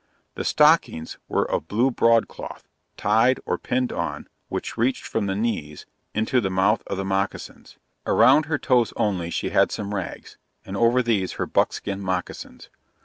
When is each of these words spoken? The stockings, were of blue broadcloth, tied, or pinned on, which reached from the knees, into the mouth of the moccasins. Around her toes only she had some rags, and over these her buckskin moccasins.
The 0.33 0.43
stockings, 0.43 1.19
were 1.27 1.45
of 1.45 1.67
blue 1.67 1.91
broadcloth, 1.91 2.67
tied, 2.97 3.39
or 3.45 3.59
pinned 3.59 3.93
on, 3.93 4.27
which 4.49 4.75
reached 4.75 5.05
from 5.05 5.27
the 5.27 5.35
knees, 5.35 5.85
into 6.15 6.41
the 6.41 6.49
mouth 6.49 6.81
of 6.87 6.97
the 6.97 7.05
moccasins. 7.05 7.77
Around 8.07 8.45
her 8.47 8.57
toes 8.57 8.93
only 8.95 9.29
she 9.29 9.49
had 9.51 9.71
some 9.71 9.93
rags, 9.93 10.37
and 10.65 10.75
over 10.75 11.03
these 11.03 11.33
her 11.33 11.45
buckskin 11.45 12.01
moccasins. 12.01 12.67